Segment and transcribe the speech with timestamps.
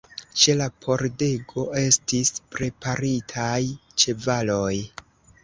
[0.43, 3.61] Ĉe la pordego estis preparitaj
[4.05, 4.75] ĉevaloj.